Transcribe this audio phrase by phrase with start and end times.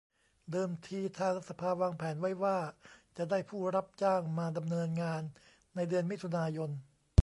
[0.51, 2.57] เดิมทีทางสภาวางแผนไว้ว่า
[3.17, 5.23] จะได้ผู้รับจ้างมาดำเนินงาน
[5.75, 6.69] ในเดือนมิถุนายน